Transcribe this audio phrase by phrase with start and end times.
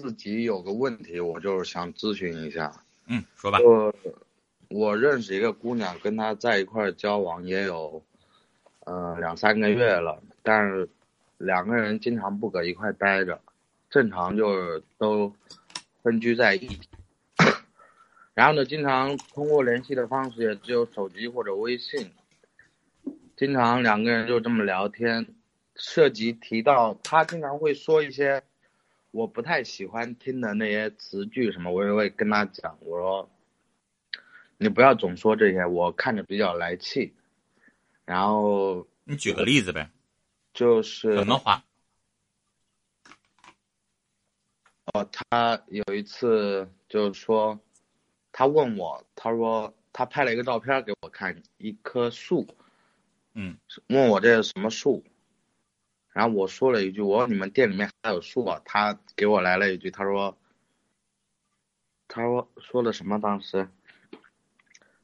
[0.00, 2.72] 自己有个问题，我就是想咨询一下。
[3.06, 3.58] 嗯，说吧。
[3.60, 3.92] 我
[4.68, 8.02] 我认识一个姑娘，跟她在一块交往也有，
[8.84, 10.88] 呃两三个月了，但是
[11.36, 13.40] 两个人经常不搁一块待着，
[13.90, 15.34] 正常就是都
[16.02, 16.80] 分居在一起。
[18.34, 22.12] 然后呢，经常通过联系的方式也只有手机或者微信，
[23.36, 25.26] 经常两个人就这么聊天，
[25.74, 28.42] 涉及提到她经常会说一些
[29.10, 33.30] 我不太喜欢听的那些词句什么，我也会跟他讲，我说
[34.58, 37.14] 你不要总说这些，我看着比较来气。
[38.04, 39.90] 然后你举个例子呗，
[40.52, 41.64] 就是什么话？
[44.94, 47.60] 哦，他有一次就是说，
[48.32, 52.46] 他问我，他说他拍了一个照片给我看，一棵树，
[53.34, 55.04] 嗯，问我这是什么树，
[56.18, 58.60] 然后我说了一句，我说你们店里面还有树吧？
[58.64, 60.36] 他给我来了一句，他说，
[62.08, 63.20] 他说说的什么？
[63.20, 63.68] 当时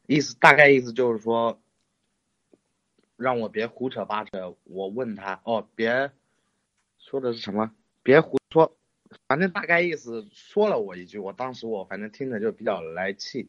[0.07, 1.61] 意思大概意思就是说，
[3.17, 4.57] 让我别胡扯八扯。
[4.65, 6.11] 我问他，哦，别
[6.99, 7.71] 说的是什么？
[8.03, 8.77] 别胡说。
[9.29, 13.49] 反正大概意思说了我一句，我当时我反正听着就比较来气。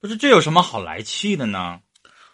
[0.00, 1.82] 不是这有什么好来气的呢？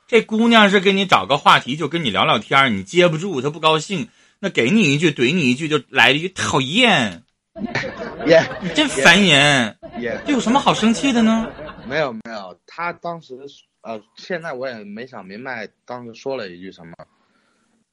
[0.06, 4.08] 这姑娘是给你找个话题，就跟你聊聊天你接不住，她不高兴，
[4.40, 7.22] 那给你一句怼你一句，就来了一句讨厌，
[8.26, 11.52] 耶，你真烦人，耶，这有什么好生气的呢？
[11.86, 13.34] 没有没有，他当时
[13.82, 16.94] 呃，现在我也没想明白当时说了一句什么，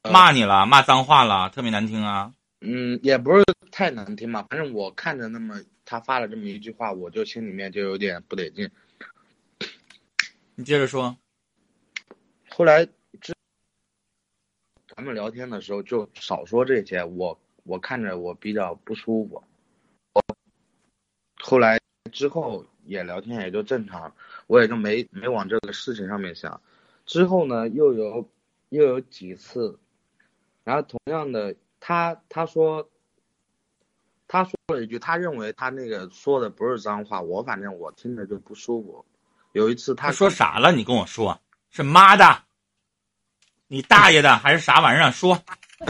[0.02, 2.32] 呃骂你了，骂脏话了，特别难听啊。
[2.60, 8.70] 嗯，也不是太难听吧，反正我看着那么他发了这么一句话，我就心里面就有点不得劲。
[10.54, 11.16] 你接着说，
[12.48, 12.92] 后来之
[14.98, 19.40] 咱们聊天的时候就少说这些，我我看着我比较不舒服。
[20.12, 20.20] 我
[21.40, 21.78] 后来
[22.10, 24.12] 之后也聊天也就正常，
[24.48, 26.60] 我也就没没往这个事情上面想。
[27.06, 28.28] 之后呢，又有
[28.70, 29.78] 又有几次，
[30.64, 32.90] 然后同样的，他他说
[34.26, 39.06] 他说了一句，他认为他那个说的不是脏话，我反正我听着就不舒服。
[39.52, 40.72] 有一次他他说啥了？
[40.72, 41.40] 你跟我说，
[41.70, 42.42] 是妈的，
[43.68, 45.12] 你大爷的，还是啥玩意儿？
[45.12, 45.38] 说，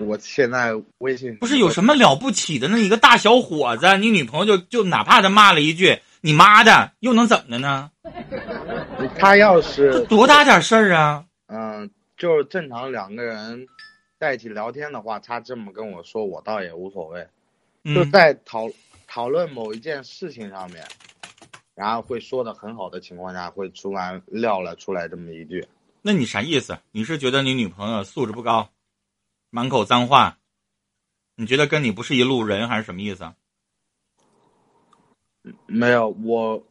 [0.00, 2.68] 我现在微信不是有什么了不起的？
[2.68, 7.90] 那一个大小伙子，你女朋友就就哪怕他骂了一句“你妈的”，又能怎么的呢？
[9.18, 11.24] 他要这是多大点事儿啊！
[11.48, 13.66] 嗯，就是正常两个人
[14.18, 17.20] 在一起聊天的话，他这么跟我说，我倒也无所谓。
[17.84, 18.66] 就嗯，在讨
[19.06, 20.82] 讨论某一件事情上面，
[21.74, 25.66] 然后会说的很好的情况下，会突然撂了出来这么一句。
[26.02, 26.78] 那你啥意思？
[26.92, 28.70] 你是觉得你女朋友素质不高，
[29.50, 30.38] 满口脏话？
[31.36, 33.34] 你觉得跟你不是一路人，还是什么意思？
[35.66, 36.64] 没有，我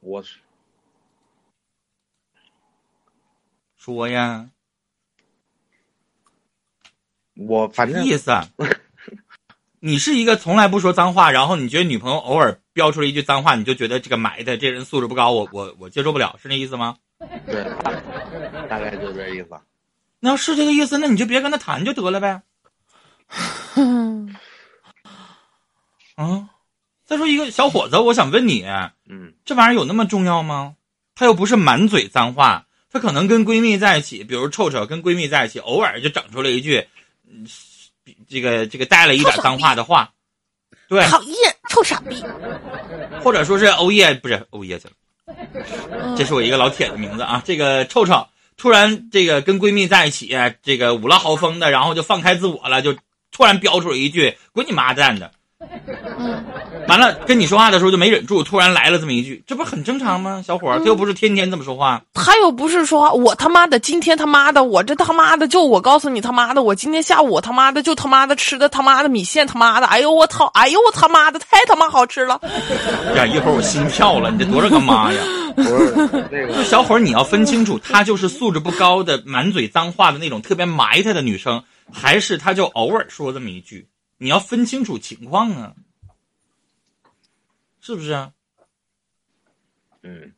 [0.00, 0.38] 我是
[3.76, 4.50] 说呀，
[7.34, 8.32] 我反正意思。
[9.84, 16.96] 你是一个从来不说脏话，然后你觉得女朋友偶尔飙出了一句脏话，你就觉得这个埋汰，这人素质不高，我我我接受不了，是那意思吗？
[17.46, 17.90] 对，大
[18.68, 19.48] 大概就这意思。
[20.20, 22.42] 那要是这个意思，那你就别跟他谈就得了呗。
[26.14, 26.48] 啊，
[27.04, 28.64] 再说一个小伙子，我想问你，
[29.08, 30.76] 嗯这玩意儿有那么重要吗？
[31.16, 36.86] 他又不是满嘴脏话，他可能跟闺蜜在一起，比如臭臭跟闺蜜在一起，偶尔就整出了一句，
[37.28, 37.44] 嗯，
[38.28, 40.12] 这个这个带了一点脏话的话，
[40.88, 41.36] 对，讨厌，
[41.68, 42.22] 臭傻逼！
[43.22, 44.94] 或者说是欧耶，不是欧耶去了，
[45.26, 46.16] 嗯。
[46.16, 47.42] 这是我一个老铁的名字啊。
[47.44, 48.26] 这个臭臭
[48.56, 52.96] 突然这个跟闺蜜在一起，这个五了豪风的，然后就放开自我了，就
[53.30, 55.32] 突然飙出了一句“滚你妈蛋的”，
[56.18, 56.44] 嗯，
[56.88, 60.42] 完了跟你说话的时候就没忍住，突然来了这么一句，这不很正常吗？
[60.46, 62.02] 小伙儿，他又不是天天这么说话。
[62.14, 72.40] 他又不是说我他妈的今天他妈的我这他妈的就我告诉你他妈的我今天下午我他妈的就他妈的吃的他妈的米线他妈的哎呦我操哎呦我他妈的太他妈好吃了，
[73.16, 75.20] 呀，一会儿我心跳了，你这多少个妈呀？
[75.54, 75.92] 不是
[76.30, 83.86] 那就个，小伙儿，你要分清楚，她就是素质不高的、满嘴脏话的那种特别埋汰的女生，还是她就偶尔说这么一句？
[84.22, 85.74] 你要分清楚情况啊，
[87.80, 88.30] 是不是啊？
[90.04, 90.32] 嗯，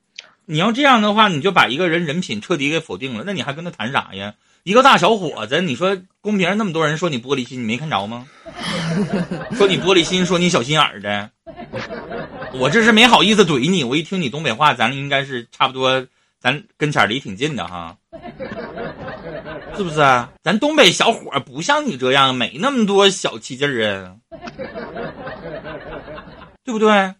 [0.46, 4.36] 你要这样的话，你就把一个人人品彻底给否定了，那你还跟他谈啥呀？
[4.62, 8.26] 一个大小伙子，你说公屏上那么多人说你玻璃心，你没看着吗？
[9.52, 11.30] 说你玻璃心，说你小心眼儿的，
[12.54, 13.84] 我这是没好意思怼你。
[13.84, 16.06] 我一听你东北话，咱应该是差不多，
[16.40, 17.98] 咱跟前儿离挺近的哈。
[19.76, 20.32] 是不是啊？
[20.43, 24.17] 咱东北小伙儿不像你这样，没那么多小气劲儿啊，
[26.65, 27.15] 对不对？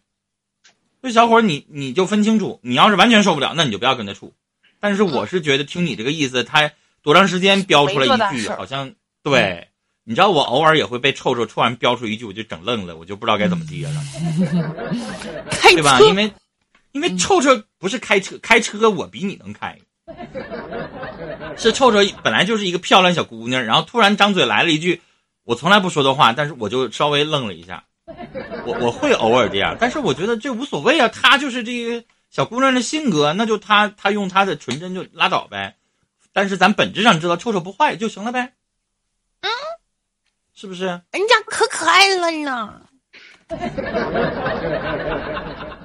[1.03, 4.33] 这小伙，你你就分清楚，你要是完全受不了，那你就不要跟他处。
[4.81, 6.71] 但是我是觉得，听你这个意思，他
[7.03, 8.93] 多长时间飙出来一句，好像
[9.23, 9.69] 对，
[10.05, 14.01] 你知道我偶尔也会被臭臭突然飙出一句，我就整愣了，我就不知道该怎么接了，
[15.63, 16.01] 对吧？
[16.01, 16.33] 因为
[16.93, 19.79] 因为臭臭不是开车，开车我比你能开。
[21.57, 25.01] 是臭臭本来就是一个漂亮小姑娘，然后突然张嘴来了一句
[25.45, 27.85] 我从来不说的话，但是我就稍微愣了一下。
[28.67, 35.77] 我我会偶尔这样，但是我觉得这无所谓啊，她就是这个小姑娘的性格，那就她她用她的纯真就拉倒呗。
[36.33, 38.53] 但是咱本质上知道臭臭不坏就行了呗。
[39.41, 39.49] 嗯，
[40.55, 40.85] 是不是？
[40.85, 42.83] 人家可可爱了呢。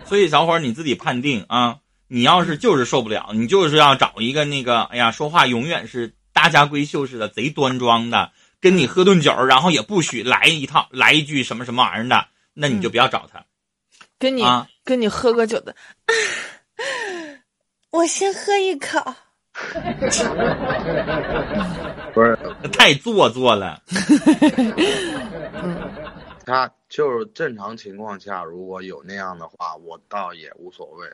[0.06, 1.77] 所以小伙儿你自己判定啊。
[2.09, 13.45] 你要是就是受不了，你就是要找一个那个，哎呀，说话永远是大家闺秀似的，贼端庄的，跟你喝顿酒，然后也不许来一套，来一句什么什么玩意儿的，那你就不要找他。
[14.17, 14.44] 跟你
[14.83, 15.73] 跟你喝个酒的，
[17.91, 19.00] 我先喝一口。
[22.13, 22.38] 不是，
[22.71, 23.81] 太做作了。
[26.45, 31.07] 他就是正常情况下，如果有那样的话，我倒也无所谓。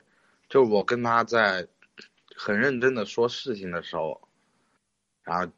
[0.50, 1.68] 就我跟他在
[2.36, 4.22] 很认真的说事情的时候，
[5.24, 5.52] 然后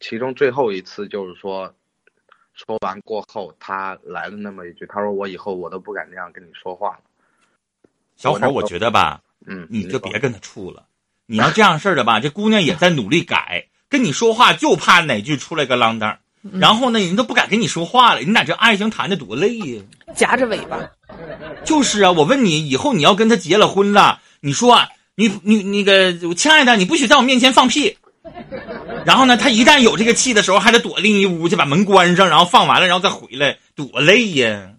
[0.00, 1.74] 其中最后一次就是说，
[2.54, 7.00] 说完过后，他来了那么一句，他说我以后我都不敢这样跟你说话了。
[8.16, 10.86] 小伙，我觉得吧，嗯，你就别跟他处了。
[11.26, 16.18] 你要这样式儿的吧，这姑娘也在努力改，跟你说话就怕哪句出来个啷当，
[16.52, 18.20] 然后呢，人都不敢跟你说话了。
[18.20, 19.82] 你俩这爱情谈的多累呀，
[20.14, 20.90] 夹着尾巴。
[21.64, 27.96] 就是啊，我问你，以后你要跟他结了婚了，你说啊你你那个亲爱的，你不许在我面前放屁。
[29.04, 34.70] 然后呢，他一旦有这个气的时候，还得躲另一屋去把门关上，然后放完了，然后再回来，多累呀！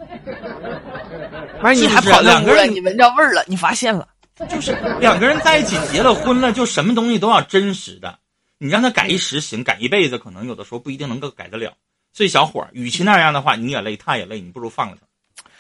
[1.62, 4.08] 完你还跑两个人，你闻着味儿了，你发现了，
[4.48, 8.20] 就是两个人在一起结了婚了，就什么东西都要真实的。
[8.60, 11.74] 你让他改一时行，改一辈子，可能有的时候不一定能够改得了。
[12.14, 15.08] 所以小伙儿，与其那样的话，你也累，他也累，你不如放了他。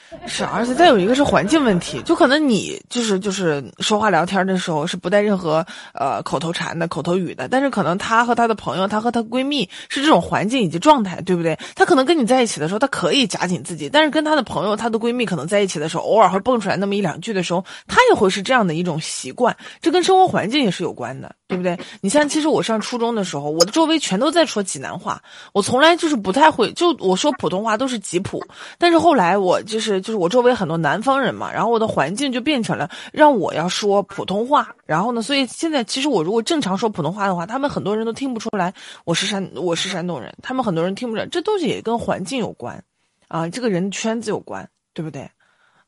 [0.25, 5.63] 是，而且再有一个是环境问题，就可能你就是就是说话聊天的时候是不带任何
[5.93, 11.57] 呃口头禅的口头语的，但是可能她和她的朋友，她和她闺蜜是这种环境以及状态，对不对？
[11.75, 21.77] 她可能跟你在一起的时候，她可以夹紧自己，但是跟她的朋友、她的闺蜜可能在一起的时候，偶尔会蹦出来那么一两句的时候，她也会是这样的一种习惯，这跟生活环境也是有关的，对不对？
[22.01, 25.21] 你像其实我上初中的时候，我的周围全都在说济南话，
[25.53, 28.43] 我从来就是不太会，就我说普通话都是吉普，
[28.79, 29.98] 但是后来我就是。
[29.99, 38.73] 就是我周围很多南方人嘛，然后我的环境就变成了让我要说普通话，然后呢，所以现在其实我如果正常说普通话的话，他们很多人都听不出来
[39.05, 42.83] 我是山我是山东人，他们很多人听不出来，这东西也跟环境有关，
[43.27, 45.29] 啊，这个人圈子有关，对不对？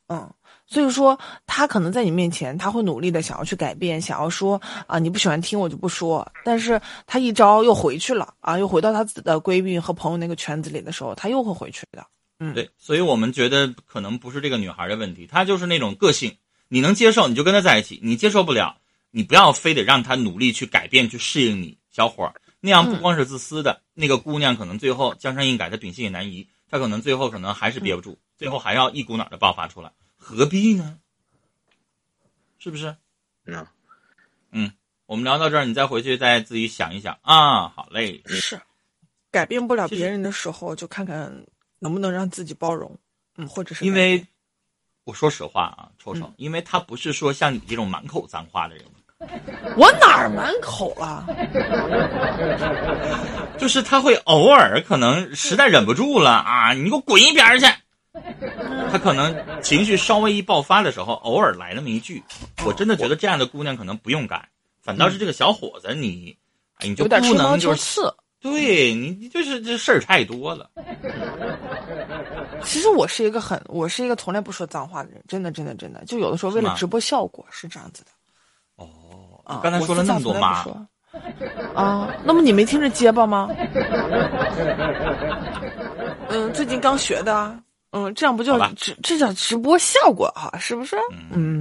[0.08, 0.28] 嗯，
[0.66, 12.04] 所以说他可能在你面前他会努力的想要去改变，想要说啊你不喜欢听我就不说，但是他一招又回去了啊，又回到他自己的闺蜜和朋友那个圈子里的时候，他又会回去的。
[12.44, 16.36] 嗯，对，所以我们觉得可能不是这个女孩的问题，她就是那种个性，
[16.66, 18.80] 你能接受你就跟她在一起，你接受不了，
[19.12, 30.98] 你不要非得让她努力去改变去适应你，小伙儿那样不光是自私的，那个姑娘可能最后江山易改，她秉性也难移，她可能最后可能还是憋不住，最后还要一股脑的爆发出来，何必呢？
[32.58, 32.96] 是不是？
[33.46, 33.66] 嗯，
[34.50, 34.72] 嗯，
[35.06, 38.60] 我们聊到这儿，你再回去再自己想一想啊，好嘞，是，
[39.30, 41.46] 改变不了别人的时候，就看看。
[41.82, 42.96] 能不能让自己包容？
[43.36, 44.24] 嗯，或者是因为，
[45.02, 48.84] 我说实话啊，臭臭，因为他不是说像你这种满口脏话的人。
[49.76, 51.26] 我哪儿满口了？
[53.58, 57.66] 就是他会偶尔可能实在忍不住了啊，你给我滚一边去！
[58.90, 62.22] 他可能情绪稍微一爆发的时候，偶尔来那么一句。
[62.64, 64.48] 我真的觉得这样的姑娘可能不用改，
[64.82, 66.36] 反倒是这个小伙子，你，
[66.80, 68.00] 你就不能就是。
[68.42, 70.68] 对你，你就是这事儿太多了。
[72.64, 78.10] 其实我是一个很，我是一个从来不说脏话的人，真的，真的，真的，就有的时候为了直播效果是这样子的。
[78.76, 80.64] 哦，刚才说了那么多嘛。
[81.74, 83.48] 啊，那么你没听着结巴吗？
[86.28, 87.54] 嗯，最近刚学的。
[87.94, 90.96] 嗯，这样不叫直，这叫直播效果哈，是不是？
[91.30, 91.60] 嗯。